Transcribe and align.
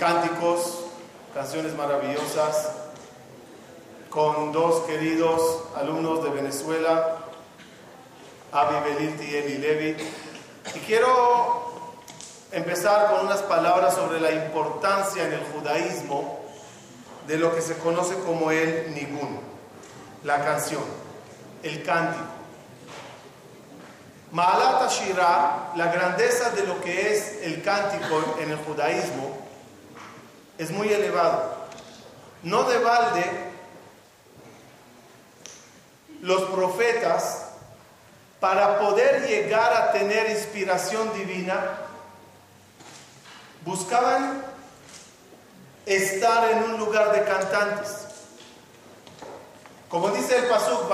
cánticos, 0.00 0.78
canciones 1.34 1.74
maravillosas, 1.76 2.70
con 4.08 4.50
dos 4.50 4.86
queridos 4.86 5.62
alumnos 5.76 6.24
de 6.24 6.30
Venezuela, 6.30 7.18
Avi 8.50 8.76
Belilti 8.82 9.24
y 9.24 9.36
Eli 9.36 9.58
Levi. 9.58 9.96
Y 10.74 10.78
quiero 10.80 11.70
empezar 12.50 13.10
con 13.10 13.26
unas 13.26 13.42
palabras 13.42 13.94
sobre 13.94 14.20
la 14.20 14.32
importancia 14.32 15.22
en 15.22 15.34
el 15.34 15.44
judaísmo 15.52 16.40
de 17.26 17.36
lo 17.36 17.54
que 17.54 17.60
se 17.60 17.76
conoce 17.76 18.14
como 18.20 18.50
el 18.50 18.94
nigun, 18.94 19.38
la 20.24 20.42
canción, 20.42 20.82
el 21.62 21.82
cántico. 21.82 22.24
Ma'alat 24.32 24.82
Ashira, 24.82 25.72
la 25.76 25.92
grandeza 25.92 26.50
de 26.50 26.66
lo 26.66 26.80
que 26.80 27.12
es 27.12 27.42
el 27.42 27.62
cántico 27.62 28.36
en 28.40 28.50
el 28.50 28.56
judaísmo, 28.56 29.39
es 30.60 30.70
muy 30.70 30.92
elevado. 30.92 31.54
No 32.42 32.64
de 32.64 32.78
balde, 32.80 33.24
los 36.20 36.42
profetas, 36.50 37.46
para 38.40 38.78
poder 38.78 39.26
llegar 39.26 39.72
a 39.72 39.92
tener 39.92 40.28
inspiración 40.30 41.14
divina, 41.14 41.78
buscaban 43.64 44.44
estar 45.86 46.50
en 46.50 46.64
un 46.64 46.78
lugar 46.78 47.12
de 47.12 47.24
cantantes. 47.24 48.06
Como 49.88 50.10
dice 50.10 50.36
el 50.36 50.44
Pasuk. 50.44 50.90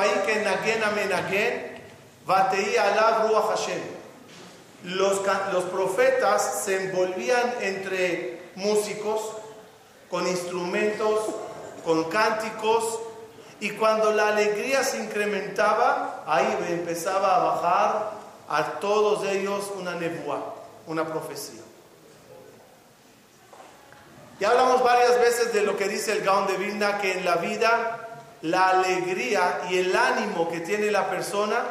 Los, 4.85 5.23
los 5.53 5.65
profetas 5.65 6.63
se 6.65 6.85
envolvían 6.85 7.55
entre 7.61 8.43
músicos, 8.55 9.46
con 10.11 10.27
instrumentos, 10.27 11.21
con 11.85 12.05
cánticos, 12.05 13.01
y 13.59 13.71
cuando 13.71 14.13
la 14.13 14.29
alegría 14.29 14.85
se 14.85 15.03
incrementaba, 15.03 16.25
ahí 16.27 16.57
empezaba 16.69 17.37
a 17.37 17.39
bajar 17.39 18.11
a 18.49 18.65
todos 18.81 19.27
ellos 19.27 19.73
una 19.77 19.95
nebuá, 19.95 20.55
una 20.87 21.07
profecía. 21.07 21.63
Ya 24.39 24.51
hablamos 24.51 24.83
varias 24.83 25.19
veces 25.19 25.55
de 25.55 25.63
lo 25.63 25.79
que 25.79 25.89
dice 25.89 26.13
el 26.13 26.23
Gaon 26.23 26.47
de 26.47 26.59
Vilna, 26.59 26.99
que 26.99 27.13
en 27.19 27.25
la 27.25 27.37
vida 27.37 28.07
la 28.43 28.69
alegría 28.69 29.63
y 29.71 29.79
el 29.79 29.97
ánimo 29.97 30.51
que 30.51 30.61
tiene 30.61 30.91
la 30.91 31.09
persona 31.09 31.65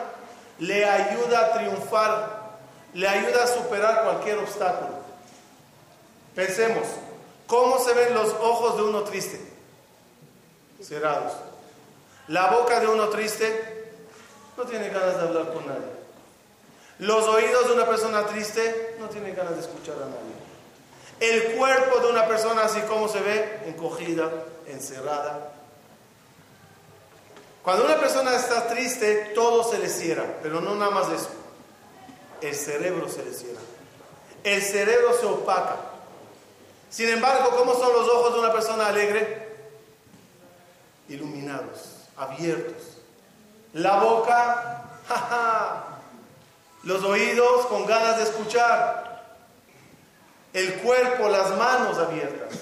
le 0.58 0.86
ayuda 0.90 1.40
a 1.40 1.54
triunfar, 1.54 2.56
le 2.94 3.08
ayuda 3.08 3.44
a 3.44 3.48
superar 3.48 4.04
cualquier 4.04 4.40
obstáculo. 4.40 4.96
Pensemos, 6.34 6.88
¿cómo 7.48 7.80
se 7.80 7.94
ven 7.94 8.14
los 8.14 8.30
ojos 8.34 8.78
de 8.78 8.84
uno 8.84 9.04
triste? 9.04 9.40
Cerrados. 10.82 11.34
La 12.28 12.48
boca 12.52 12.80
de 12.80 12.88
uno 12.88 13.10
triste 13.10 13.92
no 14.58 14.64
tiene 14.64 14.90
ganas 14.90 15.18
de 15.18 15.22
hablar 15.22 15.54
con 15.54 15.68
nadie. 15.68 15.96
Los 17.00 17.26
oídos 17.26 17.68
de 17.68 17.74
una 17.74 17.86
persona 17.86 18.26
triste 18.26 18.96
no 19.00 19.10
tienen 19.10 19.36
ganas 19.36 19.56
de 19.56 19.62
escuchar 19.62 19.96
a 19.96 20.06
nadie. 20.06 20.36
El 21.20 21.56
cuerpo 21.56 22.00
de 22.00 22.10
una 22.10 22.28
persona 22.28 22.64
así 22.64 22.80
como 22.82 23.08
se 23.08 23.22
ve, 23.22 23.64
encogida, 23.68 24.30
encerrada. 24.68 25.52
Cuando 27.64 27.86
una 27.86 28.00
persona 28.00 28.36
está 28.36 28.68
triste, 28.68 29.32
todo 29.34 29.64
se 29.64 29.80
le 29.80 29.90
cierra, 29.90 30.26
pero 30.42 30.62
no 30.62 30.76
nada 30.76 30.92
más 30.92 31.10
eso. 31.10 31.30
El 32.42 32.56
cerebro 32.56 33.10
se 33.10 33.24
le 33.24 33.34
cierra. 33.34 33.62
El 34.44 34.62
cerebro 34.62 35.18
se 35.20 35.26
opaca. 35.26 35.78
Sin 36.96 37.10
embargo, 37.10 37.50
¿cómo 37.58 37.74
son 37.74 37.92
los 37.92 38.08
ojos 38.08 38.36
de 38.36 38.40
una 38.40 38.54
persona 38.54 38.88
alegre? 38.88 39.50
Iluminados, 41.10 42.06
abiertos. 42.16 43.00
La 43.74 43.98
boca, 43.98 44.92
jaja. 45.10 45.84
Los 46.84 47.04
oídos 47.04 47.66
con 47.66 47.86
ganas 47.86 48.16
de 48.16 48.24
escuchar 48.24 49.26
el 50.54 50.76
cuerpo, 50.76 51.28
las 51.28 51.58
manos 51.58 51.98
abiertas, 51.98 52.60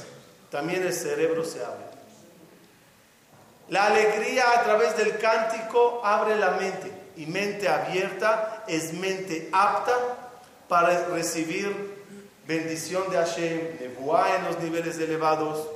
también 0.50 0.82
el 0.82 0.94
cerebro 0.94 1.46
se 1.46 1.64
abre. 1.64 1.86
La 3.70 3.86
alegría 3.86 4.46
a 4.52 4.64
través 4.64 4.98
del 4.98 5.20
cántico 5.20 6.02
abre 6.04 6.38
la 6.38 6.52
mente 6.52 6.92
y 7.18 7.28
mente 7.28 7.70
abierta 7.70 8.64
es 8.68 8.94
mente 8.94 9.50
apta 9.52 9.96
para 10.68 11.06
recibir 11.10 12.03
bendición 12.48 13.10
de 13.10 13.18
Hashem, 13.18 13.80
Nebuá 13.80 14.36
en 14.36 14.46
los 14.46 14.60
niveles 14.60 14.98
elevados. 14.98 15.68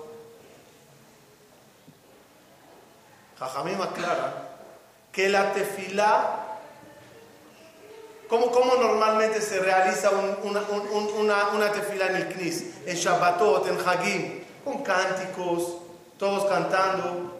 Jajamim 3.40 3.82
aclara 3.82 4.50
que 5.12 5.30
la 5.30 5.54
tefilá 5.54 6.48
¿Cómo, 8.28 8.76
normalmente 8.76 9.42
se 9.42 9.60
realiza 9.60 10.10
una, 10.44 10.62
una, 11.54 11.72
tefila 11.72 12.08
en 12.08 12.16
el 12.18 12.28
Knis? 12.28 12.66
En 12.86 12.98
Shabbatot, 12.98 13.68
en 13.68 13.78
Hagim, 13.88 14.44
con 14.66 14.84
cánticos, 14.84 15.78
todos 16.20 16.46
cantando. 16.46 17.38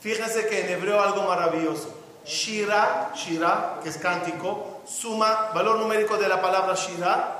Fíjense 0.00 0.48
que 0.48 0.62
en 0.62 0.70
hebreo 0.70 1.00
algo 1.00 1.22
maravilloso. 1.22 1.94
Shira, 2.24 3.12
Shira, 3.14 3.78
que 3.82 3.88
es 3.88 3.98
cántico, 3.98 4.82
suma, 4.84 5.50
valor 5.54 5.78
numérico 5.78 6.16
de 6.16 6.28
la 6.28 6.42
palabra 6.42 6.74
Shira, 6.74 7.39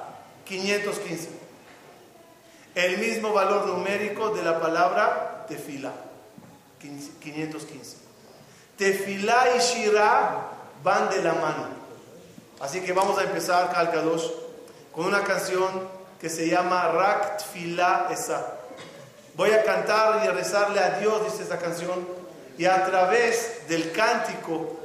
515. 0.51 1.29
El 2.75 2.99
mismo 2.99 3.33
valor 3.33 3.69
numérico 3.69 4.31
de 4.31 4.43
la 4.43 4.59
palabra 4.61 5.47
tefila, 5.47 5.93
515. 6.81 7.97
Tefila 8.77 9.45
y 9.57 9.61
Shira 9.61 10.49
van 10.83 11.09
de 11.11 11.23
la 11.23 11.35
mano. 11.35 11.69
Así 12.59 12.81
que 12.81 12.93
vamos 12.93 13.17
a 13.19 13.23
empezar, 13.23 13.71
Kalkadosh, 13.73 14.27
con 14.93 15.07
una 15.07 15.23
canción 15.23 15.89
que 16.21 16.29
se 16.29 16.49
llama 16.49 16.89
Rak 16.89 17.39
Tfila 17.39 18.09
Esa. 18.11 18.55
Voy 19.37 19.53
a 19.53 19.63
cantar 19.63 20.25
y 20.25 20.29
a 20.29 20.33
rezarle 20.33 20.81
a 20.81 20.99
Dios, 20.99 21.31
dice 21.31 21.45
esta 21.45 21.59
canción, 21.59 22.07
y 22.59 22.65
a 22.65 22.85
través 22.87 23.69
del 23.69 23.93
cántico 23.93 24.81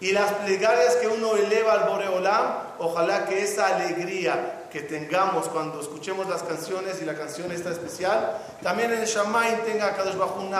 y 0.00 0.12
las 0.12 0.30
plegarias 0.34 0.96
que 0.96 1.08
uno 1.08 1.34
eleva 1.34 1.72
al 1.72 1.88
Boreolam, 1.88 2.58
ojalá 2.78 3.24
que 3.24 3.42
esa 3.42 3.74
alegría 3.74 4.55
que 4.76 4.82
tengamos 4.82 5.48
cuando 5.48 5.80
escuchemos 5.80 6.28
las 6.28 6.42
canciones 6.42 7.00
y 7.00 7.06
la 7.06 7.14
canción 7.14 7.50
está 7.50 7.70
especial, 7.70 8.36
también 8.62 8.92
en 8.92 9.04
Shammai 9.04 9.64
tenga 9.64 9.96
Kadosh 9.96 10.16
Bajo 10.16 10.38
un 10.38 10.50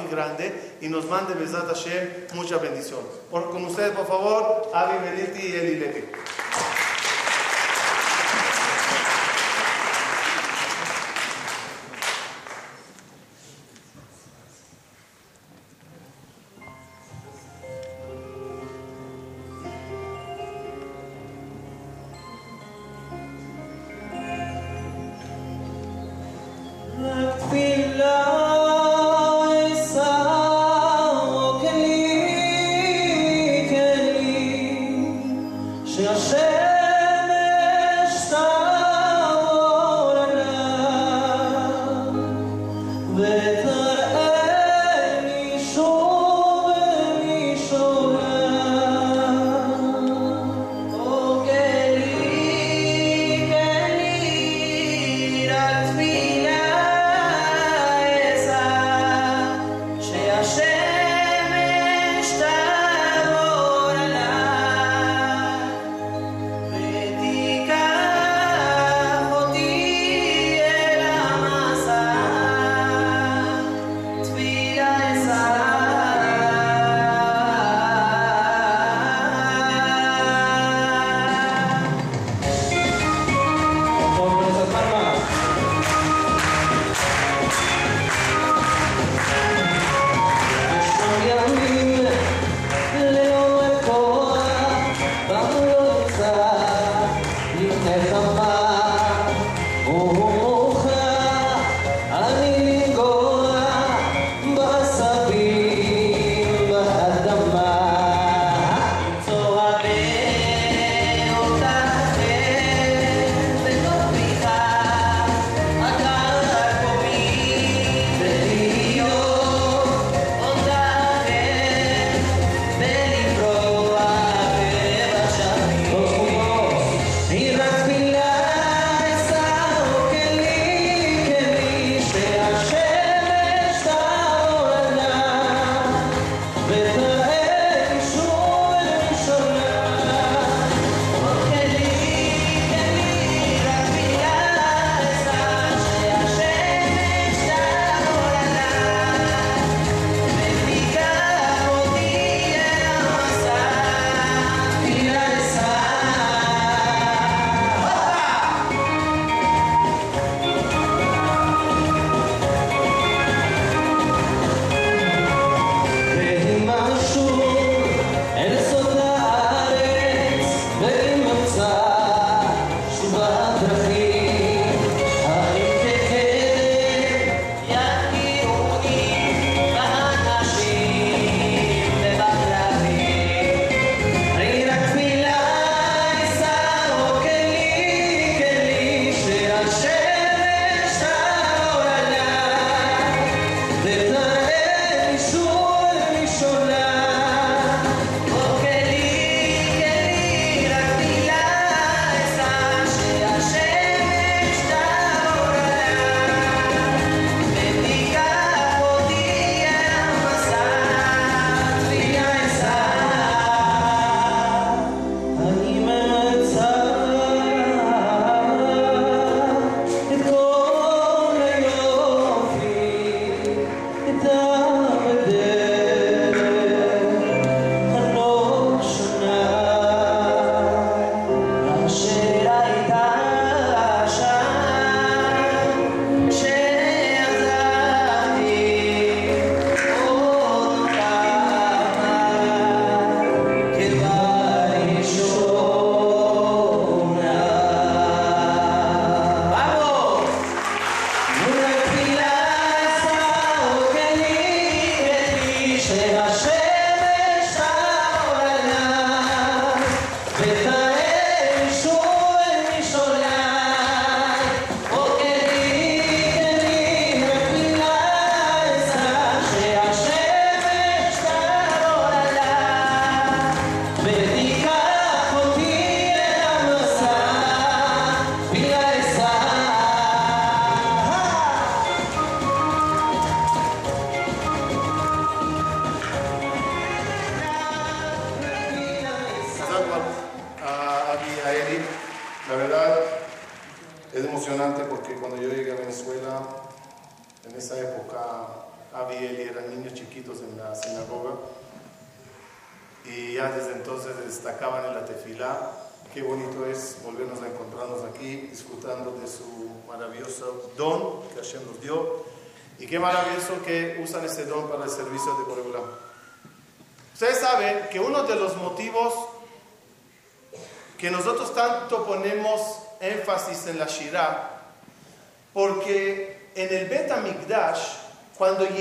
muy 0.00 0.10
grande 0.10 0.78
y 0.80 0.88
nos 0.88 1.04
mande 1.04 1.34
Besat 1.34 1.66
Hashem 1.66 2.28
mucha 2.32 2.56
bendición. 2.56 3.00
Por, 3.30 3.50
con 3.50 3.62
ustedes, 3.66 3.90
por 3.90 4.06
favor, 4.06 4.70
Avi 4.72 4.96
Beniti 5.04 5.48
y 5.48 5.52
Eli 5.52 5.74
Levi. 5.74 6.04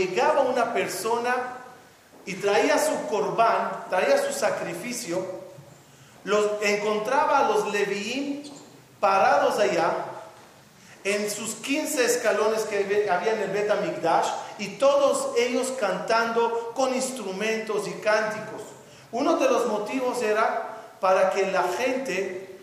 Llegaba 0.08 0.42
una 0.42 0.74
persona 0.74 1.36
y 2.26 2.36
traía 2.36 2.78
su 2.78 3.08
corbán, 3.08 3.86
traía 3.90 4.18
su 4.18 4.34
sacrificio, 4.34 5.26
los, 6.24 6.62
encontraba 6.62 7.40
a 7.40 7.48
los 7.50 7.72
Leviim 7.72 8.44
parados 9.00 9.60
allá, 9.60 10.06
en 11.04 11.32
sus 11.32 11.56
15 11.56 12.06
escalones 12.06 12.62
que 12.64 13.10
había 13.10 13.34
en 13.34 13.42
el 13.42 13.50
Bet 13.50 13.72
y 14.60 14.68
todos 14.78 15.36
ellos 15.36 15.74
cantando 15.80 16.74
con 16.76 16.94
instrumentos 16.94 17.88
y 17.88 17.92
cánticos. 17.94 18.62
Uno 19.12 19.38
de 19.38 19.50
los 19.50 19.66
motivos 19.66 20.22
era 20.22 20.96
para 21.00 21.32
que 21.32 21.52
la 21.52 21.64
gente 21.64 22.60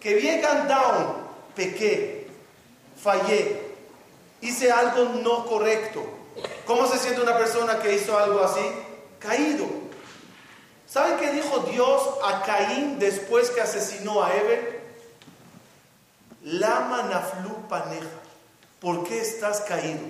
que 0.00 0.20
llegan 0.20 0.66
down, 0.66 1.16
pequé, 1.54 2.26
fallé, 3.00 3.60
hice 4.40 4.72
algo 4.72 5.04
no 5.22 5.46
correcto. 5.46 6.02
¿Cómo 6.66 6.86
se 6.86 6.98
siente 6.98 7.20
una 7.20 7.36
persona 7.36 7.80
que 7.80 7.94
hizo 7.94 8.16
algo 8.18 8.42
así? 8.42 8.60
Caído. 9.18 9.66
¿Saben 10.86 11.16
qué 11.16 11.32
dijo 11.32 11.60
Dios 11.70 12.02
a 12.24 12.42
Caín 12.42 12.98
después 12.98 13.50
que 13.50 13.60
asesinó 13.60 14.22
a 14.22 14.34
Eve? 14.34 14.80
Lama 16.42 17.04
naflu 17.04 17.68
paneja. 17.68 18.06
¿Por 18.80 19.04
qué 19.04 19.20
estás 19.20 19.60
caído? 19.62 20.00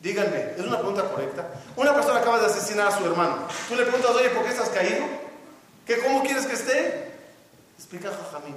Díganme, 0.00 0.52
¿es 0.56 0.64
una 0.64 0.78
pregunta 0.78 1.10
correcta? 1.10 1.46
Una 1.76 1.94
persona 1.94 2.20
acaba 2.20 2.38
de 2.38 2.46
asesinar 2.46 2.88
a 2.88 2.96
su 2.96 3.04
hermano. 3.04 3.46
Tú 3.68 3.74
le 3.74 3.82
preguntas, 3.82 4.10
oye, 4.12 4.30
¿por 4.30 4.44
qué 4.44 4.50
estás 4.50 4.68
caído? 4.68 5.04
¿Qué, 5.86 5.98
¿Cómo 5.98 6.22
quieres 6.22 6.46
que 6.46 6.54
esté? 6.54 7.12
Explica 7.76 8.10
Jajamín. 8.10 8.56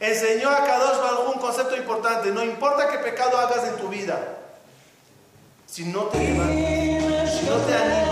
Enseñó 0.00 0.50
a 0.50 0.64
Kadosh 0.64 1.32
un 1.32 1.40
concepto 1.40 1.76
importante. 1.76 2.30
No 2.32 2.42
importa 2.42 2.88
qué 2.90 2.98
pecado 2.98 3.38
hagas 3.38 3.64
en 3.68 3.76
tu 3.76 3.88
vida, 3.88 4.18
si 5.72 5.84
no 5.84 6.00
te 6.00 6.18
si 6.18 7.46
no 7.46 7.56
te 7.66 7.74
animas, 7.74 8.11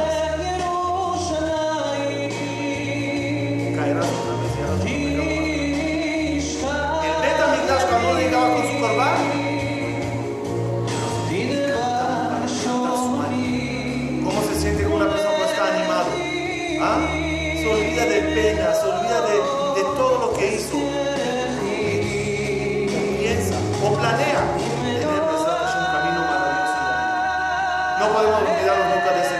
Nunca 28.41 29.13
de. 29.15 29.31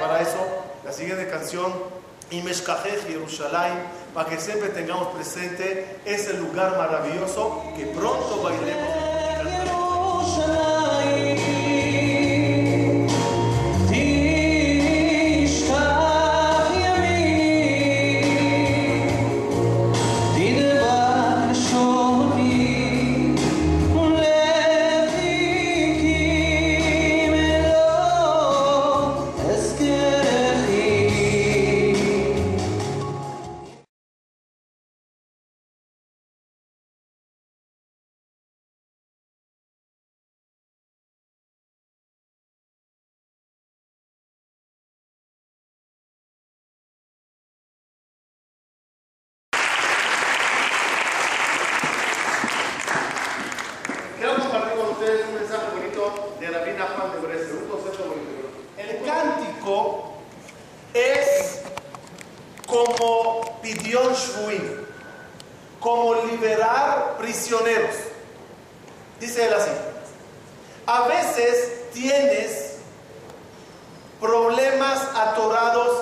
Para 0.00 0.20
eso, 0.20 0.38
la 0.84 0.92
siguiente 0.92 1.28
canción, 1.28 1.72
Imeshkajej 2.30 3.06
Jerusalén, 3.06 3.72
para 4.14 4.28
que 4.28 4.38
siempre 4.38 4.68
tengamos 4.70 5.08
presente 5.08 5.98
ese 6.04 6.34
lugar 6.34 6.76
maravilloso 6.76 7.62
que 7.76 7.86
pronto 7.86 8.42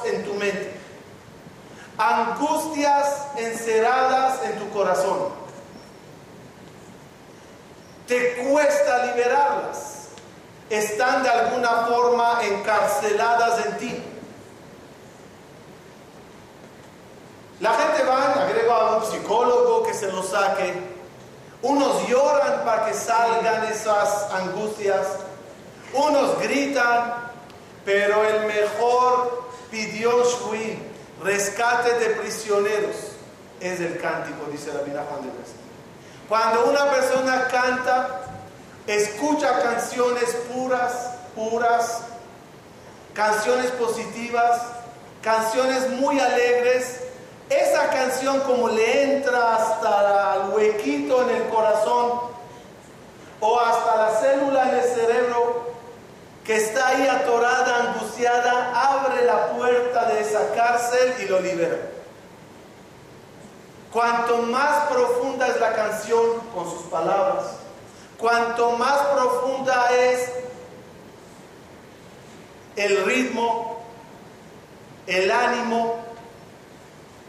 en 0.04 0.24
tu 0.24 0.34
mente, 0.34 0.72
angustias 1.98 3.26
encerradas 3.36 4.42
en 4.44 4.58
tu 4.58 4.70
corazón. 4.70 5.28
Te 8.06 8.36
cuesta 8.48 9.06
liberarlas. 9.06 10.08
Están 10.70 11.22
de 11.22 11.28
alguna 11.28 11.86
forma 11.86 12.40
encarceladas 12.42 13.66
en 13.66 13.78
ti. 13.78 14.02
La 17.60 17.72
gente 17.74 18.02
va, 18.04 18.32
agrego 18.32 18.72
a 18.72 18.96
un 18.96 19.04
psicólogo 19.04 19.82
que 19.84 19.94
se 19.94 20.10
lo 20.10 20.22
saque. 20.22 20.74
Unos 21.62 22.08
lloran 22.08 22.64
para 22.64 22.86
que 22.86 22.94
salgan 22.94 23.64
esas 23.64 24.30
angustias. 24.32 25.06
Unos 25.92 26.38
gritan 26.40 27.33
bailaremos. 35.10 35.48
Cuando 36.28 36.66
una 36.66 36.90
persona 36.90 37.48
canta, 37.48 38.20
escucha 38.86 39.60
canciones 39.60 40.34
puras, 40.52 41.10
puras, 41.34 42.02
canciones 43.12 43.70
positivas, 43.72 44.62
canciones 45.22 45.90
muy 45.90 46.18
alegres, 46.20 47.00
esa 47.50 47.90
canción 47.90 48.40
como 48.40 48.68
le 48.68 49.16
entra 49.16 49.56
hasta 49.56 50.34
el 50.34 50.54
huequito 50.54 51.22
en 51.28 51.36
el 51.36 51.48
corazón 51.48 52.20
o 53.40 53.60
hasta 53.60 53.96
la 53.96 54.20
célula 54.20 54.70
en 54.70 54.76
el 54.76 54.84
cerebro 54.84 55.63
que 56.44 56.56
está 56.56 56.88
ahí 56.88 57.08
atorada, 57.08 57.92
angustiada, 57.92 58.72
abre 58.74 59.24
la 59.24 59.48
puerta 59.52 60.04
de 60.06 60.20
esa 60.20 60.52
cárcel 60.54 61.14
y 61.20 61.24
lo 61.24 61.40
libera. 61.40 61.78
Cuanto 63.90 64.38
más 64.38 64.88
profunda 64.88 65.48
es 65.48 65.58
la 65.58 65.72
canción 65.72 66.40
con 66.54 66.70
sus 66.70 66.82
palabras, 66.82 67.46
cuanto 68.18 68.72
más 68.72 68.98
profunda 69.06 69.88
es 69.94 70.30
el 72.76 73.04
ritmo, 73.04 73.82
el 75.06 75.30
ánimo, 75.30 75.96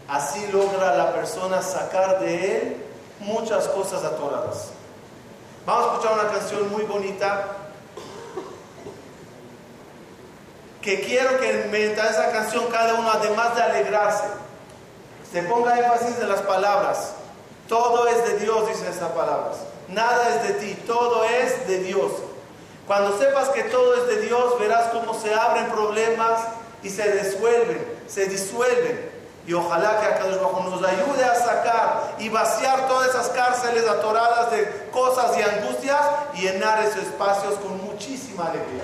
así 0.09 0.45
logra 0.51 0.95
la 0.95 1.13
persona 1.13 1.61
sacar 1.61 2.19
de 2.19 2.57
él 2.57 2.85
muchas 3.19 3.67
cosas 3.69 4.03
atoradas. 4.03 4.71
Vamos 5.65 5.85
a 5.85 5.93
escuchar 5.93 6.19
una 6.19 6.31
canción 6.31 6.69
muy 6.71 6.83
bonita 6.83 7.64
que 10.85 11.01
quiero 11.01 11.39
que 11.39 11.67
meditar 11.71 12.11
esa 12.11 12.31
canción 12.31 12.67
cada 12.71 12.93
uno, 12.93 13.09
además 13.09 13.55
de 13.55 13.63
alegrarse, 13.63 14.25
se 15.33 15.41
ponga 15.41 15.79
énfasis 15.79 16.19
en 16.21 16.29
las 16.29 16.41
palabras. 16.43 17.13
Todo 17.67 18.07
es 18.07 18.23
de 18.23 18.37
Dios, 18.37 18.67
dicen 18.67 18.87
esas 18.89 19.11
palabras. 19.11 19.57
Nada 19.87 20.29
es 20.35 20.43
de 20.47 20.53
ti, 20.53 20.75
todo 20.85 21.25
es 21.25 21.67
de 21.67 21.79
Dios. 21.79 22.11
Cuando 22.85 23.17
sepas 23.17 23.49
que 23.49 23.63
todo 23.63 23.95
es 23.95 24.15
de 24.15 24.27
Dios, 24.27 24.59
verás 24.59 24.89
cómo 24.89 25.19
se 25.19 25.33
abren 25.33 25.71
problemas 25.71 26.41
y 26.83 26.89
se 26.91 27.11
disuelven, 27.13 27.83
se 28.07 28.27
disuelven. 28.27 29.14
Y 29.47 29.53
ojalá 29.53 29.99
que 29.99 30.07
Akadosh 30.07 30.41
Bajo 30.41 30.61
nos 30.69 30.83
ayude 30.83 31.23
a 31.23 31.35
sacar 31.35 32.15
y 32.17 32.29
vaciar 32.29 32.87
todas 32.87 33.09
esas 33.09 33.29
cárceles 33.29 33.87
atoradas 33.87 34.51
de 34.51 34.89
cosas 34.91 35.37
y 35.37 35.41
angustias 35.43 36.01
y 36.33 36.41
llenar 36.41 36.83
esos 36.83 37.03
espacios 37.03 37.53
con 37.55 37.83
muchísima 37.85 38.45
alegría. 38.45 38.83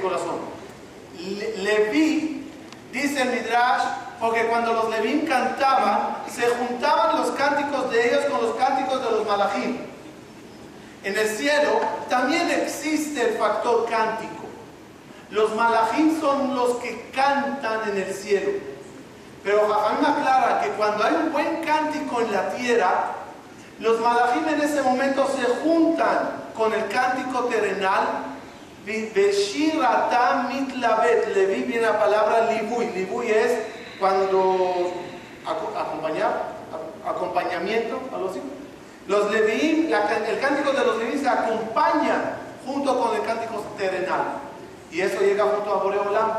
corazón. 0.00 0.38
Le, 1.18 1.58
Leví, 1.58 2.50
dice 2.92 3.22
el 3.22 3.30
Midrash, 3.30 3.82
porque 4.18 4.46
cuando 4.46 4.72
los 4.72 4.90
Levín 4.90 5.26
cantaban, 5.26 6.18
se 6.28 6.46
juntaban 6.48 7.18
los 7.18 7.30
cánticos 7.32 7.90
de 7.90 8.08
ellos 8.08 8.24
con 8.26 8.42
los 8.42 8.54
cánticos 8.56 9.02
de 9.02 9.10
los 9.10 9.26
Malachim. 9.26 9.78
En 11.02 11.18
el 11.18 11.28
cielo 11.28 11.80
también 12.08 12.50
existe 12.50 13.30
el 13.30 13.38
factor 13.38 13.86
cántico. 13.88 14.44
Los 15.30 15.54
Malachim 15.54 16.20
son 16.20 16.54
los 16.54 16.76
que 16.76 17.10
cantan 17.14 17.88
en 17.90 18.02
el 18.02 18.12
cielo. 18.12 18.50
Pero 19.42 19.66
Jajam 19.68 20.04
aclara 20.04 20.60
que 20.60 20.68
cuando 20.70 21.04
hay 21.04 21.14
un 21.14 21.32
buen 21.32 21.62
cántico 21.62 22.20
en 22.20 22.32
la 22.32 22.50
tierra, 22.50 23.12
los 23.80 23.98
malajim 24.00 24.46
en 24.46 24.60
ese 24.60 24.82
momento 24.82 25.26
se 25.34 25.42
juntan 25.62 26.30
con 26.54 26.72
el 26.74 26.86
cántico 26.88 27.44
terrenal 27.44 28.29
Veshirata 29.14 30.48
mitlavet, 30.48 31.34
Levi 31.34 31.62
viene 31.62 31.82
la 31.82 31.98
palabra 31.98 32.50
libuy. 32.50 32.86
Libuy 32.90 33.30
es 33.30 33.58
cuando 33.98 34.92
acompañar, 35.46 36.52
acompañamiento 37.06 38.00
a 38.14 38.18
los. 38.18 38.32
Los 39.06 39.30
Levi, 39.32 39.92
el 39.92 40.40
cántico 40.40 40.72
de 40.72 40.84
los 40.84 40.98
Levi 40.98 41.18
se 41.18 41.28
acompaña 41.28 42.36
junto 42.64 43.00
con 43.00 43.16
el 43.16 43.22
cántico 43.22 43.64
terrenal. 43.76 44.38
Y 44.92 45.00
eso 45.00 45.20
llega 45.20 45.44
junto 45.44 45.72
a 45.72 45.82
Boreolam. 45.82 46.30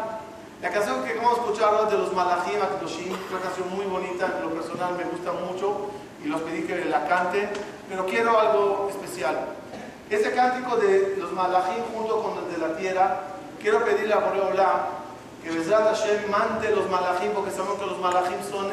La 0.61 0.69
canción 0.69 1.03
que 1.03 1.15
vamos 1.15 1.39
a 1.39 1.41
escuchar 1.41 1.89
de 1.89 1.97
los 1.97 2.13
Malachim 2.13 2.61
Akdoshim, 2.61 3.13
una 3.31 3.41
canción 3.41 3.73
muy 3.75 3.85
bonita, 3.85 4.31
en 4.37 4.43
lo 4.43 4.53
personal 4.53 4.93
me 4.95 5.05
gusta 5.05 5.31
mucho 5.31 5.89
y 6.23 6.27
los 6.27 6.41
pedí 6.41 6.63
que 6.63 6.85
la 6.85 7.07
canten, 7.07 7.49
pero 7.89 8.05
quiero 8.05 8.39
algo 8.39 8.87
especial. 8.89 9.60
Este 10.11 10.33
cántico 10.33 10.75
de 10.75 11.15
los 11.17 11.31
malajim 11.31 11.85
junto 11.95 12.21
con 12.21 12.37
el 12.37 12.51
de 12.51 12.57
la 12.57 12.75
tierra, 12.75 13.21
quiero 13.61 13.85
pedirle 13.85 14.13
a 14.13 14.17
Boreolá 14.17 14.87
que 15.41 15.49
Besrat 15.49 15.85
Hashem 15.85 16.29
mante 16.29 16.69
los 16.75 16.89
malajim, 16.89 17.31
porque 17.31 17.49
sabemos 17.49 17.79
que 17.79 17.85
los 17.85 17.97
malajim 17.97 18.35
son 18.43 18.67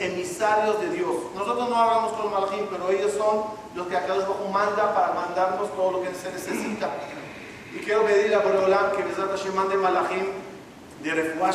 emisarios 0.00 0.80
de 0.80 0.90
Dios. 0.90 1.14
Nosotros 1.36 1.70
no 1.70 1.76
hablamos 1.76 2.10
con 2.14 2.24
los 2.24 2.32
malajim, 2.32 2.66
pero 2.66 2.90
ellos 2.90 3.12
son 3.12 3.44
los 3.76 3.86
que 3.86 3.96
acá 3.96 4.14
bajo 4.14 4.48
manda 4.52 4.92
para 4.92 5.14
mandarnos 5.14 5.72
todo 5.76 5.92
lo 5.92 6.02
que 6.02 6.12
se 6.12 6.32
necesita. 6.32 6.88
Y 7.72 7.78
quiero 7.84 8.04
pedirle 8.04 8.34
a 8.34 8.40
Boreolá 8.40 8.90
que 8.96 9.04
Besrat 9.04 9.30
Hashem 9.30 9.54
mande 9.54 9.76
malajim 9.76 10.26
de 11.04 11.14
Refuah 11.14 11.52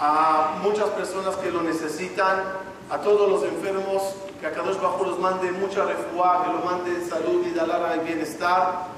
a 0.00 0.56
muchas 0.62 0.88
personas 0.88 1.36
que 1.36 1.50
lo 1.50 1.60
necesitan, 1.60 2.44
a 2.88 2.98
todos 3.02 3.28
los 3.28 3.42
enfermos, 3.44 4.14
que 4.44 4.48
a 4.48 4.52
Kadosh 4.52 4.78
Bajo 4.78 5.04
los 5.04 5.18
mande 5.18 5.50
mucha 5.52 5.86
refuá, 5.86 6.44
que 6.44 6.52
los 6.52 6.64
mande 6.66 7.08
salud 7.08 7.46
y 7.46 7.54
dalara 7.54 7.96
y 7.96 8.00
bienestar. 8.00 8.88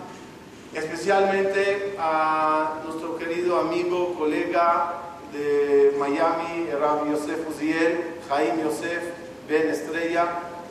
Especialmente 0.75 1.95
a 2.01 2.81
nuestro 2.85 3.17
querido 3.17 3.61
amigo, 3.61 4.15
colega 4.19 4.95
de 5.33 5.95
Miami, 6.01 6.69
Rabbi 6.73 7.13
Yosef 7.13 7.49
Uziel, 7.49 8.19
Jaime 8.29 8.65
Yosef 8.65 9.05
Ben 9.49 9.71
Estrella, 9.71 10.27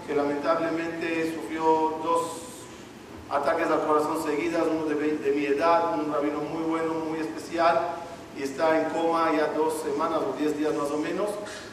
que 0.06 0.14
lamentablemente 0.14 1.34
sufrió 1.34 2.02
dos 2.04 2.42
ataques 3.30 3.68
al 3.68 3.88
corazón 3.88 4.22
seguidas, 4.26 4.64
uno 4.70 4.88
de, 4.88 5.32
mi 5.32 5.46
edad, 5.46 5.98
un 5.98 6.12
rabino 6.12 6.42
muy 6.42 6.64
bueno, 6.64 6.96
muy 6.96 7.20
especial, 7.20 7.80
y 8.38 8.44
está 8.44 8.80
en 8.80 8.90
coma 8.90 9.32
ya 9.36 9.48
dos 9.54 9.82
semanas 9.82 10.20
o 10.22 10.36
diez 10.38 10.58
días 10.58 10.74
más 10.74 10.92
o 10.92 10.98
menos. 10.98 11.30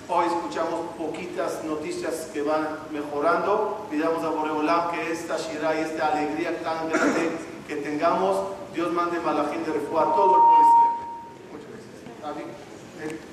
Hoy 0.08 0.26
escuchamos 0.26 0.80
poquitas 0.98 1.64
noticias 1.64 2.28
que 2.32 2.42
van 2.42 2.78
mejorando. 2.90 3.86
Pidamos 3.90 4.22
a 4.24 4.30
Boreolam 4.30 4.90
que 4.90 5.12
esta 5.12 5.36
shira 5.38 5.74
y 5.74 5.82
esta 5.82 6.08
alegría 6.08 6.62
tan 6.62 6.88
grande 6.88 7.30
que 7.66 7.76
tengamos, 7.76 8.48
Dios 8.74 8.92
mande 8.92 9.20
malajín 9.20 9.64
de 9.64 9.72
refuá 9.72 10.02
a 10.02 10.14
todo 10.14 10.36
el 10.36 10.42
pueblo. 10.42 10.72
Muchas 11.52 11.68
gracias. 12.20 13.31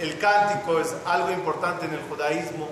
El 0.00 0.18
cántico 0.18 0.80
es 0.80 0.94
algo 1.06 1.30
importante 1.30 1.86
en 1.86 1.94
el 1.94 2.00
judaísmo, 2.08 2.68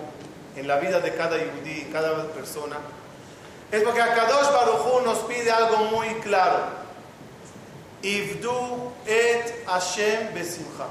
en 0.57 0.69
la 0.69 0.77
vida 0.79 1.01
de 1.01 1.15
cada 1.15 1.37
yudí, 1.39 1.89
cada 1.93 2.25
persona, 2.29 2.77
es 3.75 3.83
porque 3.83 4.01
Akadosh 4.01 4.53
Baruj 4.53 5.05
nos 5.05 5.19
pide 5.21 5.51
algo 5.51 5.79
muy 5.87 6.07
claro. 6.21 6.85
Ivdu 8.03 8.93
et 9.05 9.67
Hashem 9.67 10.33
besimcha. 10.33 10.87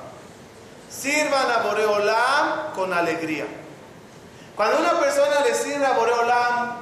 Sirvan 0.90 1.50
a 1.50 1.64
Boreolam 1.64 2.74
con 2.76 2.92
alegría. 2.92 3.46
Cuando 4.56 4.80
una 4.80 5.00
persona 5.00 5.42
le 5.46 5.56
sirve 5.56 5.86
a 5.86 5.94
Boreolam 5.94 6.76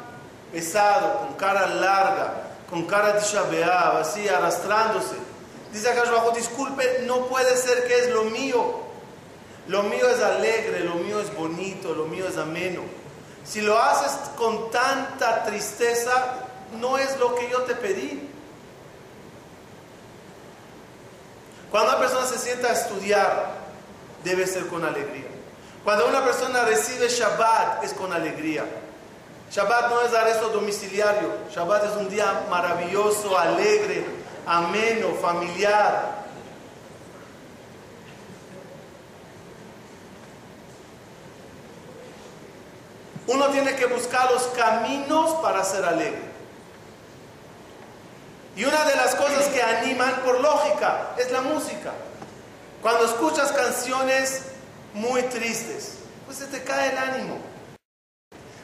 pesado, 0.52 1.20
con 1.20 1.34
cara 1.34 1.68
larga, 1.68 2.34
con 2.70 2.86
cara 2.88 3.14
de 3.14 3.22
shabeab, 3.22 3.98
así 3.98 4.28
arrastrándose, 4.28 5.16
dice 5.72 5.90
Akadosh 5.90 6.12
Baruj 6.12 6.36
disculpe, 6.36 7.04
no 7.06 7.28
puede 7.28 7.56
ser 7.58 7.88
que 7.88 8.00
es 8.00 8.10
lo 8.10 8.24
mío. 8.26 8.82
Lo 9.68 9.84
mío 9.84 10.10
es 10.10 10.22
alegre, 10.22 10.82
lo 10.82 10.96
mío 10.96 11.20
es 11.20 11.34
bonito, 11.36 11.94
lo 11.94 12.06
mío 12.06 12.28
es 12.28 12.38
ameno. 12.38 12.82
Si 13.44 13.62
lo 13.62 13.78
haces 13.78 14.12
con 14.38 14.72
tanta 14.72 15.44
tristeza, 15.44 16.48
no 16.80 16.98
es 16.98 17.18
lo 17.20 17.36
que 17.36 17.50
yo 17.50 17.62
te 17.64 17.76
pedí. 17.76 18.30
Cuando 21.70 21.92
una 21.92 22.00
persona 22.00 22.28
se 22.28 22.38
sienta 22.38 22.70
a 22.70 22.74
estudiar, 22.74 23.54
debe 24.24 24.46
ser 24.46 24.68
con 24.68 24.84
alegría. 24.84 25.28
Cuando 25.84 26.08
una 26.08 26.24
persona 26.24 26.64
recibe 26.64 27.08
Shabbat, 27.08 27.84
es 27.84 27.94
con 27.94 28.12
alegría. 28.14 28.66
Shabbat 29.52 29.90
no 29.90 30.02
es 30.02 30.14
arresto 30.14 30.50
domiciliario. 30.50 31.30
Shabbat 31.54 31.86
es 31.86 31.96
un 31.98 32.10
día 32.10 32.46
maravilloso, 32.50 33.38
alegre, 33.38 34.06
ameno, 34.46 35.14
familiar. 35.22 36.22
Uno 43.28 43.48
tiene 43.48 43.76
que 43.76 43.86
buscar 43.86 44.32
los 44.32 44.44
caminos 44.48 45.36
para 45.42 45.64
ser 45.64 45.86
alegre. 45.86 46.32
Y 48.56 48.66
una 48.66 48.84
de 48.84 48.96
las 48.96 49.16
cosas 49.16 49.48
que 49.48 49.62
animan 49.62 50.22
por 50.26 50.42
lógica 50.42 51.12
es 51.18 51.32
la 51.32 51.42
música. 51.42 51.94
Cuando 52.82 53.06
escuchas 53.06 53.52
canciones 53.52 54.44
muy 54.94 55.22
tristes, 55.24 56.00
pues 56.26 56.40
se 56.40 56.48
te 56.48 56.64
cae 56.64 56.92
el 56.92 56.98
ánimo. 56.98 57.51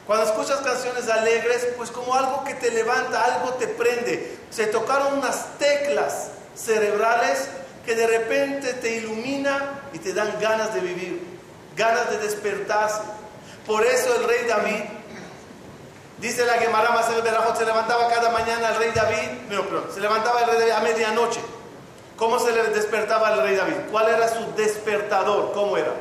Cuando 0.08 0.24
escuchas 0.24 0.60
canciones 0.60 1.06
alegres, 1.10 1.68
pues 1.76 1.90
como 1.90 2.14
algo 2.14 2.42
que 2.42 2.54
te 2.54 2.70
levanta, 2.70 3.22
algo 3.22 3.52
te 3.56 3.68
prende. 3.68 4.38
Se 4.48 4.66
tocaron 4.68 5.18
unas 5.18 5.58
teclas 5.58 6.28
cerebrales 6.54 7.46
que 7.84 7.94
de 7.94 8.06
repente 8.06 8.72
te 8.72 8.96
ilumina 8.96 9.82
y 9.92 9.98
te 9.98 10.14
dan 10.14 10.34
ganas 10.40 10.72
de 10.72 10.80
vivir, 10.80 11.38
ganas 11.76 12.08
de 12.08 12.20
despertarse. 12.20 13.02
Por 13.66 13.84
eso 13.84 14.14
el 14.16 14.24
rey 14.24 14.46
David, 14.48 14.82
dice 16.16 16.46
la 16.46 16.54
Gemara 16.54 16.88
Maser 16.92 17.20
Berajot, 17.20 17.58
se 17.58 17.66
levantaba 17.66 18.08
cada 18.08 18.30
mañana 18.30 18.70
el 18.70 18.76
rey 18.76 18.92
David, 18.94 19.28
no, 19.50 19.62
perdón, 19.64 19.90
se 19.92 20.00
levantaba 20.00 20.40
el 20.40 20.46
rey 20.46 20.58
David 20.58 20.72
a 20.72 20.80
medianoche. 20.80 21.40
¿Cómo 22.16 22.38
se 22.38 22.52
le 22.52 22.62
despertaba 22.70 23.28
al 23.28 23.42
rey 23.42 23.56
David? 23.56 23.76
¿Cuál 23.90 24.08
era 24.08 24.26
su 24.26 24.54
despertador? 24.56 25.52
¿Cómo 25.52 25.76
era? 25.76 25.92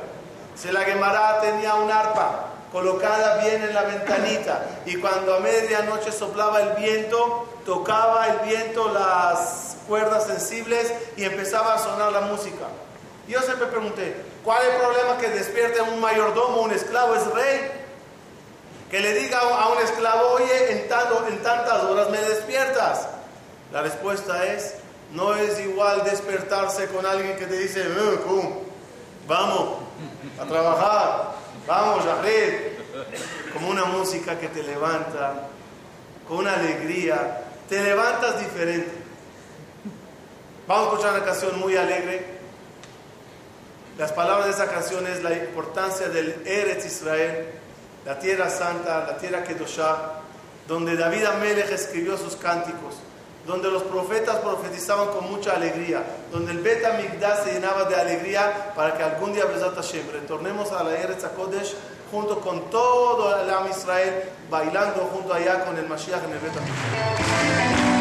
Se 0.55 0.71
la 0.71 0.85
Gemara 0.85 1.41
tenía 1.41 1.75
un 1.75 1.91
arpa 1.91 2.46
colocada 2.71 3.43
bien 3.43 3.63
en 3.63 3.73
la 3.73 3.83
ventanita 3.83 4.65
y 4.85 4.97
cuando 4.97 5.35
a 5.35 5.39
medianoche 5.39 6.11
soplaba 6.11 6.61
el 6.61 6.69
viento, 6.81 7.47
tocaba 7.65 8.27
el 8.27 8.39
viento 8.47 8.91
las 8.91 9.77
cuerdas 9.87 10.25
sensibles 10.25 10.91
y 11.15 11.23
empezaba 11.23 11.75
a 11.75 11.79
sonar 11.79 12.11
la 12.11 12.21
música. 12.21 12.65
Yo 13.27 13.41
siempre 13.41 13.67
pregunté, 13.67 14.15
¿cuál 14.43 14.61
es 14.63 14.73
el 14.73 14.81
problema 14.81 15.17
que 15.17 15.29
despierte 15.29 15.81
un 15.81 15.99
mayordomo, 15.99 16.61
un 16.61 16.71
esclavo 16.71 17.15
es 17.15 17.25
rey? 17.31 17.71
Que 18.89 19.01
le 19.01 19.13
diga 19.13 19.39
a 19.39 19.67
un 19.69 19.79
esclavo, 19.79 20.29
oye, 20.29 20.71
en, 20.71 20.77
en 20.79 21.43
tantas 21.43 21.83
horas 21.83 22.09
me 22.09 22.19
despiertas. 22.19 23.07
La 23.73 23.81
respuesta 23.81 24.45
es, 24.45 24.75
no 25.11 25.35
es 25.35 25.59
igual 25.59 26.05
despertarse 26.05 26.87
con 26.87 27.05
alguien 27.05 27.35
que 27.37 27.45
te 27.45 27.57
dice, 27.57 27.81
eh, 27.81 28.19
vamos 29.27 29.79
a 30.41 30.45
trabajar, 30.45 31.36
vamos 31.67 32.03
reír. 32.21 32.77
Como 33.53 33.69
una 33.69 33.85
música 33.85 34.39
que 34.39 34.47
te 34.47 34.63
levanta, 34.63 35.49
con 36.27 36.37
una 36.37 36.53
alegría, 36.53 37.43
te 37.69 37.83
levantas 37.83 38.39
diferente. 38.39 38.91
Vamos 40.67 40.85
a 40.85 40.89
escuchar 40.89 41.15
una 41.15 41.25
canción 41.25 41.59
muy 41.59 41.75
alegre 41.75 42.37
las 43.97 44.11
palabras 44.11 44.45
de 44.45 44.51
esa 44.51 44.71
canción 44.71 45.07
es 45.07 45.23
la 45.23 45.33
importancia 45.33 46.07
del 46.07 46.43
Eretz 46.45 46.85
Israel, 46.85 47.47
la 48.05 48.19
tierra 48.19 48.47
santa, 48.47 49.07
la 49.07 49.17
tierra 49.17 49.43
Kedoshá, 49.43 50.21
donde 50.67 50.95
David 50.95 51.25
Amelech 51.25 51.71
escribió 51.71 52.15
sus 52.15 52.35
cánticos, 52.35 52.97
donde 53.47 53.71
los 53.71 53.83
profetas 53.83 54.35
profetizaban 54.37 55.07
con 55.07 55.31
mucha 55.31 55.55
alegría, 55.55 56.03
donde 56.31 56.51
el 56.51 56.59
Bet 56.59 56.83
Migdash 56.97 57.45
se 57.45 57.53
llenaba 57.53 57.85
de 57.85 57.95
alegría 57.95 58.73
para 58.75 58.95
que 58.95 59.03
algún 59.03 59.33
día, 59.33 59.45
Besat 59.45 59.73
Hashem, 59.73 60.11
retornemos 60.11 60.71
a 60.73 60.83
la 60.83 60.97
Eretz 60.97 61.23
HaKodesh 61.23 61.73
junto 62.11 62.41
con 62.41 62.69
todo 62.69 63.41
el 63.41 63.49
Am 63.49 63.69
Israel, 63.69 64.23
bailando 64.51 65.09
junto 65.13 65.33
allá 65.33 65.65
con 65.65 65.77
el 65.77 65.87
Mashiach 65.87 66.23
en 66.25 66.31
el 66.33 66.39
Bet 66.39 67.96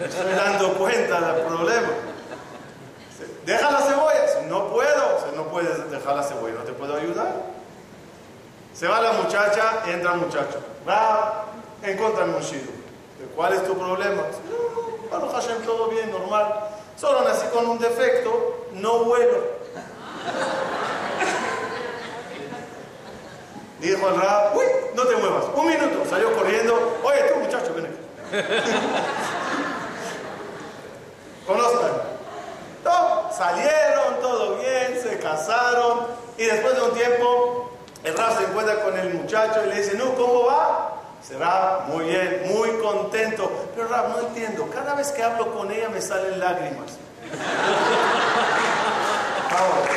estoy 0.00 0.32
dando 0.34 0.74
cuenta 0.74 1.20
del 1.20 1.44
problema. 1.44 1.88
Deja 3.44 3.70
la 3.70 3.80
cebolla. 3.80 4.22
Dice, 4.22 4.42
no 4.48 4.68
puedo. 4.68 5.04
No 5.34 5.44
puedes 5.48 5.90
dejar 5.90 6.16
la 6.16 6.22
cebolla, 6.22 6.54
no 6.54 6.64
te 6.64 6.72
puedo 6.72 6.96
ayudar. 6.96 7.32
Se 8.72 8.88
va 8.88 9.00
la 9.00 9.12
muchacha, 9.12 9.82
entra 9.86 10.14
el 10.14 10.20
muchacho. 10.20 10.60
Va, 10.88 11.46
encuentra 11.82 12.24
shido. 12.40 12.72
Dice, 13.18 13.30
¿Cuál 13.34 13.52
es 13.54 13.64
tu 13.66 13.76
problema? 13.76 14.22
No, 15.10 15.18
no, 15.18 15.28
Hashem, 15.28 15.62
todo 15.62 15.88
bien, 15.88 16.10
normal. 16.10 16.70
Solo 16.96 17.22
nací 17.22 17.46
con 17.52 17.66
un 17.66 17.78
defecto, 17.78 18.66
no 18.72 19.04
vuelo. 19.04 19.54
Dijo 23.80 24.08
el 24.08 24.20
rab, 24.20 24.56
uy, 24.56 24.64
no 24.94 25.02
te 25.04 25.16
muevas, 25.16 25.44
un 25.54 25.66
minuto. 25.66 26.08
Salió 26.08 26.34
corriendo, 26.34 26.98
oye 27.02 27.22
tú 27.32 27.40
muchacho, 27.40 27.74
ven 27.74 27.86
aquí. 27.86 27.98
Conozcan. 31.46 31.90
No, 32.84 33.30
salieron, 33.32 34.20
todo 34.20 34.56
bien, 34.56 35.00
se 35.02 35.18
casaron 35.18 36.06
y 36.36 36.44
después 36.44 36.74
de 36.74 36.82
un 36.82 36.92
tiempo 36.92 37.70
el 38.02 38.16
rap 38.16 38.38
se 38.38 38.44
encuentra 38.44 38.82
con 38.82 38.98
el 38.98 39.14
muchacho 39.14 39.64
y 39.64 39.68
le 39.70 39.76
dice, 39.76 39.96
no, 39.96 40.14
¿cómo 40.14 40.44
va? 40.46 40.94
Será 41.26 41.86
muy 41.88 42.04
bien, 42.04 42.42
muy 42.54 42.68
contento. 42.82 43.50
Pero 43.74 43.88
Rab, 43.88 44.10
no 44.10 44.28
entiendo, 44.28 44.68
cada 44.70 44.94
vez 44.94 45.10
que 45.10 45.22
hablo 45.22 45.54
con 45.54 45.70
ella 45.70 45.88
me 45.88 46.02
salen 46.02 46.38
lágrimas. 46.38 46.98
Vamos. 49.50 49.88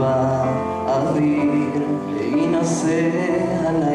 va 0.00 0.44
a 0.88 1.08
abrir 1.08 1.70
y 2.34 2.46
no 2.46 2.64
sé 2.64 3.12
a 3.66 3.72
la 3.72 3.89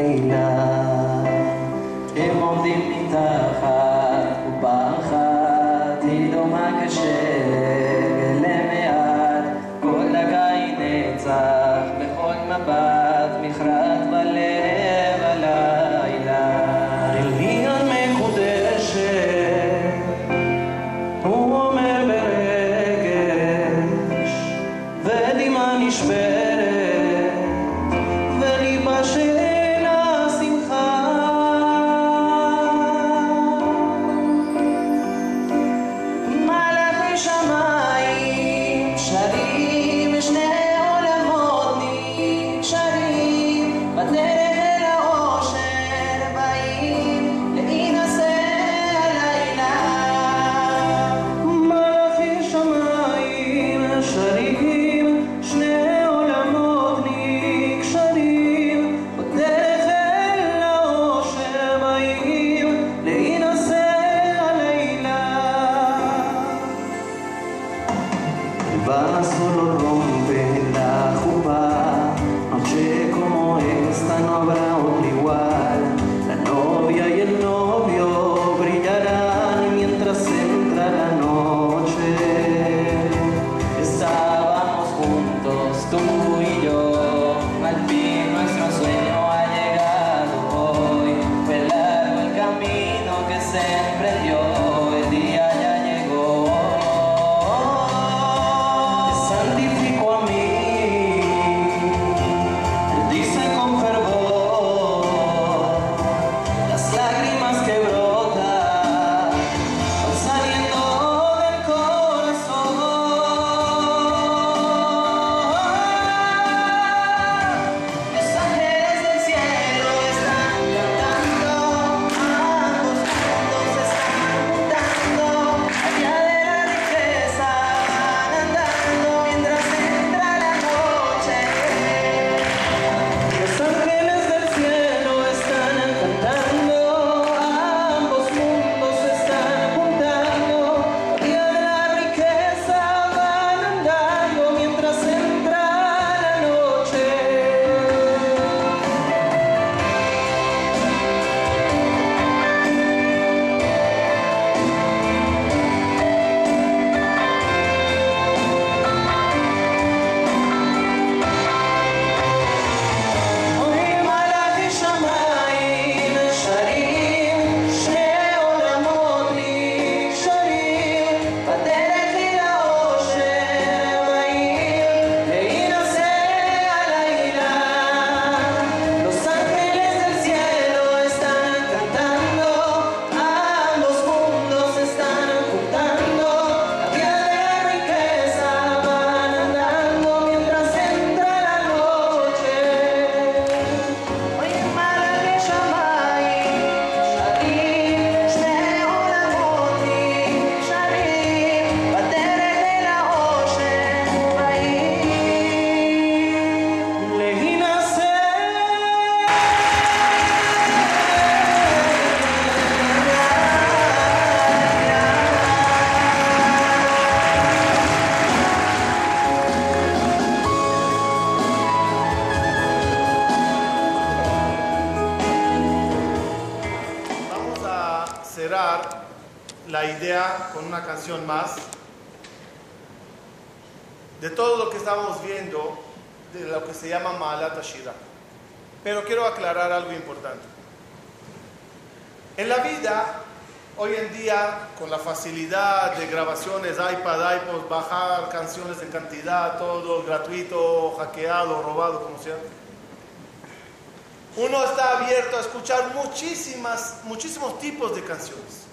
uno 254.36 254.62
está 254.64 254.98
abierto 254.98 255.38
a 255.38 255.40
escuchar 255.40 255.94
muchísimas, 255.94 256.96
muchísimos 257.04 257.58
tipos 257.58 257.94
de 257.94 258.04
canciones. 258.04 258.66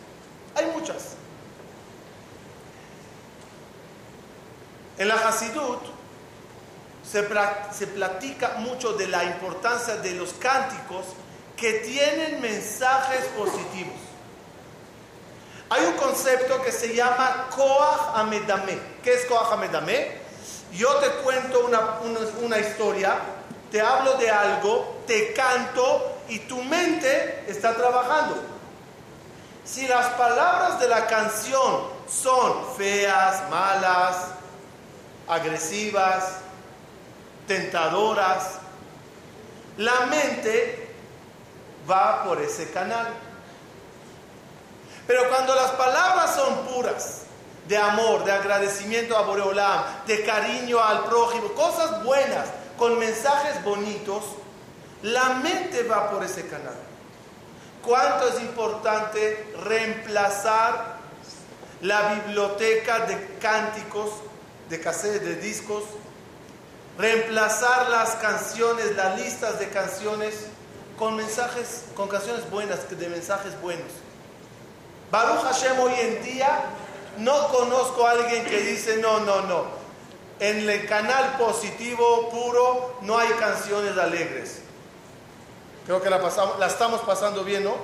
Hay 0.55 0.65
muchas. 0.67 1.15
En 4.97 5.07
la 5.07 5.15
Hasidut 5.15 5.79
se, 7.09 7.23
platica 7.23 8.55
mucho 8.59 8.93
de 8.93 9.07
la 9.07 9.23
importancia 9.23 9.97
de 9.97 10.11
los 10.11 10.33
cánticos 10.33 11.05
que 11.55 11.73
tienen 11.73 12.41
mensajes 12.41 13.25
positivos. 13.37 13.95
Hay 15.69 15.85
un 15.85 15.93
concepto 15.93 16.61
que 16.61 16.71
se 16.71 16.93
llama 16.93 17.47
Koach 17.55 18.15
Amedame. 18.15 18.77
¿Qué 19.01 19.13
es 19.13 19.25
Koach 19.25 19.53
Amedame? 19.53 20.23
Yo 20.73 20.93
te 20.95 21.09
cuento 21.23 21.69
una 22.41 22.59
historia, 22.59 23.17
te 23.73 23.81
hablo 23.81 24.13
de 24.17 24.29
algo, 24.29 25.01
te 25.07 25.33
canto 25.33 26.19
y 26.29 26.37
tu 26.41 26.61
mente 26.61 27.43
está 27.47 27.73
trabajando. 27.75 28.35
Si 29.65 29.87
las 29.87 30.09
palabras 30.09 30.79
de 30.79 30.87
la 30.87 31.07
canción 31.07 31.87
son 32.07 32.75
feas, 32.77 33.49
malas, 33.49 34.27
agresivas, 35.27 36.35
tentadoras, 37.47 38.59
la 39.77 40.01
mente 40.01 40.93
va 41.89 42.25
por 42.25 42.39
ese 42.43 42.69
canal. 42.69 43.07
Pero 45.07 45.29
cuando 45.29 45.55
las 45.55 45.71
palabras 45.71 46.35
son 46.35 46.57
puras, 46.67 47.21
de 47.67 47.77
amor, 47.77 48.23
de 48.23 48.33
agradecimiento 48.33 49.17
a 49.17 49.23
Boreolam, 49.23 49.83
de 50.05 50.23
cariño 50.23 50.79
al 50.79 51.05
prójimo, 51.05 51.53
cosas 51.53 52.03
buenas, 52.03 52.49
con 52.83 52.99
mensajes 52.99 53.63
bonitos, 53.63 54.25
la 55.03 55.35
mente 55.35 55.83
va 55.83 56.11
por 56.11 56.21
ese 56.21 56.45
canal. 56.47 56.75
¿Cuánto 57.81 58.27
es 58.27 58.41
importante 58.41 59.53
reemplazar 59.63 60.97
la 61.79 62.15
biblioteca 62.15 63.05
de 63.05 63.37
cánticos, 63.39 64.09
de 64.67 64.81
cassettes, 64.81 65.21
de 65.21 65.35
discos? 65.37 65.85
Reemplazar 66.97 67.89
las 67.89 68.15
canciones, 68.15 68.93
las 68.97 69.17
listas 69.17 69.59
de 69.59 69.69
canciones 69.69 70.47
con 70.99 71.15
mensajes, 71.15 71.85
con 71.95 72.09
canciones 72.09 72.49
buenas, 72.51 72.89
de 72.89 73.07
mensajes 73.07 73.61
buenos. 73.61 73.93
Baruch 75.09 75.41
Hashem 75.41 75.79
hoy 75.79 75.93
en 76.01 76.21
día 76.21 76.63
no 77.19 77.47
conozco 77.47 78.05
a 78.05 78.11
alguien 78.11 78.43
que 78.43 78.59
dice 78.59 78.97
no, 78.97 79.21
no, 79.21 79.43
no. 79.43 79.82
En 80.39 80.69
el 80.69 80.85
canal 80.87 81.37
positivo 81.37 82.29
puro 82.29 82.97
no 83.01 83.17
hay 83.17 83.29
canciones 83.39 83.97
alegres. 83.97 84.59
Creo 85.85 86.01
que 86.01 86.09
la, 86.09 86.17
estamos 86.65 87.01
pasando 87.01 87.43
bien, 87.43 87.63
¿no? 87.63 87.75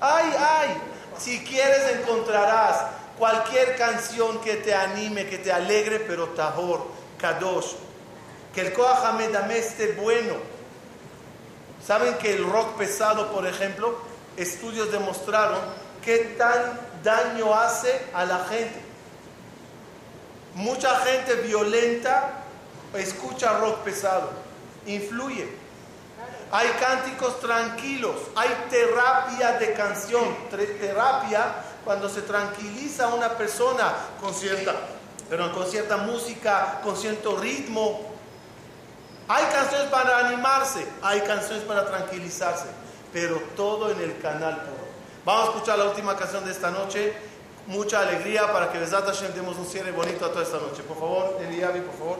Ay, 0.00 0.32
ay, 0.38 0.76
si 1.18 1.44
quieres 1.44 1.98
encontrarás 1.98 2.86
cualquier 3.18 3.76
canción 3.76 4.40
que 4.40 4.56
te 4.56 4.74
anime, 4.74 5.26
que 5.26 5.38
te 5.38 5.52
alegre, 5.52 6.00
pero 6.00 6.28
tahor, 6.28 6.86
kadosh. 7.18 7.72
Que 8.54 8.62
el 8.62 8.72
Koach 8.72 9.04
Hamedame 9.04 9.58
esté 9.58 9.92
bueno. 9.92 10.34
¿Saben 11.84 12.14
que 12.14 12.32
el 12.34 12.44
rock 12.50 12.76
pesado, 12.76 13.30
por 13.32 13.46
ejemplo, 13.46 13.98
estudios 14.36 14.90
demostraron 14.90 15.58
qué 16.04 16.36
tan 16.38 16.80
daño 17.02 17.54
hace 17.54 18.00
a 18.14 18.24
la 18.24 18.44
gente? 18.44 18.89
Mucha 20.54 20.96
gente 21.00 21.34
violenta 21.36 22.44
escucha 22.94 23.58
rock 23.58 23.78
pesado, 23.80 24.30
influye. 24.86 25.48
Hay 26.52 26.68
cánticos 26.80 27.38
tranquilos, 27.38 28.16
hay 28.34 28.48
terapia 28.68 29.52
de 29.52 29.72
canción, 29.74 30.36
terapia 30.50 31.54
cuando 31.84 32.08
se 32.08 32.22
tranquiliza 32.22 33.04
a 33.04 33.14
una 33.14 33.30
persona 33.30 33.94
con 34.20 34.34
cierta, 34.34 34.74
pero 35.28 35.52
con 35.52 35.66
cierta 35.66 35.98
música, 35.98 36.80
con 36.82 36.96
cierto 36.96 37.36
ritmo. 37.36 38.00
Hay 39.28 39.44
canciones 39.44 39.86
para 39.88 40.26
animarse, 40.26 40.84
hay 41.02 41.20
canciones 41.20 41.62
para 41.62 41.86
tranquilizarse, 41.86 42.66
pero 43.12 43.36
todo 43.54 43.92
en 43.92 44.00
el 44.00 44.18
canal 44.18 44.56
puro. 44.56 44.90
Vamos 45.24 45.44
a 45.44 45.52
escuchar 45.52 45.78
la 45.78 45.84
última 45.84 46.16
canción 46.16 46.44
de 46.44 46.50
esta 46.50 46.72
noche. 46.72 47.14
Mucha 47.70 48.00
alegría 48.00 48.52
para 48.52 48.72
que 48.72 48.78
Besat 48.78 49.06
Hashem 49.06 49.32
demos 49.32 49.56
un 49.56 49.64
cierre 49.64 49.92
bonito 49.92 50.26
a 50.26 50.32
toda 50.32 50.42
esta 50.42 50.58
noche. 50.58 50.82
Por 50.82 50.98
favor, 50.98 51.38
Eliabi, 51.40 51.80
por 51.82 51.94
favor. 51.94 52.18